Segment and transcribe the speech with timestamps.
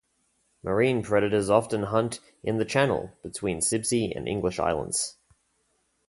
[0.63, 5.19] Marine predators often hunt in the channel between Sibsey and English Islands.